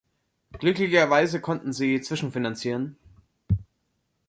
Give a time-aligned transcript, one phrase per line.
[0.57, 2.97] Glücklicherweise konnten sie zwischenfinanzieren.